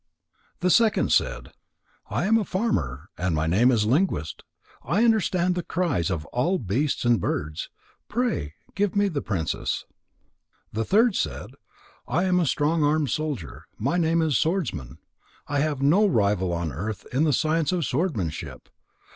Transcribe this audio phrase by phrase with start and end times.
[0.61, 1.51] The second said:
[2.09, 4.41] "I am a farmer, and my name is Linguist.
[4.83, 7.69] I understand the cries of all beasts and birds.
[8.09, 9.85] Pray give me the princess."
[10.73, 11.51] The third said:
[12.07, 14.97] "I am a strong armed soldier, and my name is Swordsman.
[15.47, 18.69] I have no rival on earth in the science of swordsmanship.